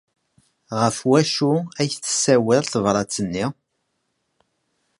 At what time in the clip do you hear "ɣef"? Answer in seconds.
0.79-0.97